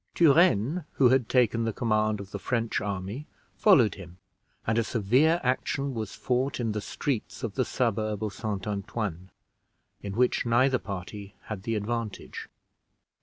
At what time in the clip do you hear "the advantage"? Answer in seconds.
11.61-12.49